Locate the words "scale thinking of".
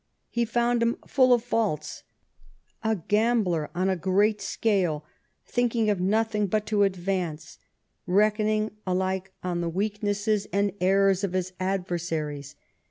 4.41-5.99